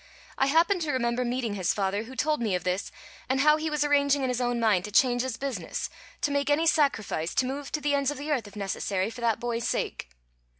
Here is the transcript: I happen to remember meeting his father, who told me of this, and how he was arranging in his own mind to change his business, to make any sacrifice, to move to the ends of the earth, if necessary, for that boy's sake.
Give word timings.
I 0.35 0.47
happen 0.47 0.79
to 0.79 0.91
remember 0.91 1.23
meeting 1.23 1.53
his 1.53 1.75
father, 1.75 2.05
who 2.05 2.15
told 2.15 2.41
me 2.41 2.55
of 2.55 2.63
this, 2.63 2.91
and 3.29 3.41
how 3.41 3.57
he 3.57 3.69
was 3.69 3.83
arranging 3.83 4.23
in 4.23 4.29
his 4.29 4.41
own 4.41 4.59
mind 4.59 4.83
to 4.85 4.91
change 4.91 5.21
his 5.21 5.37
business, 5.37 5.91
to 6.21 6.31
make 6.31 6.49
any 6.49 6.65
sacrifice, 6.65 7.35
to 7.35 7.45
move 7.45 7.71
to 7.73 7.81
the 7.81 7.93
ends 7.93 8.09
of 8.09 8.17
the 8.17 8.31
earth, 8.31 8.47
if 8.47 8.55
necessary, 8.55 9.11
for 9.11 9.21
that 9.21 9.39
boy's 9.39 9.67
sake. 9.67 10.09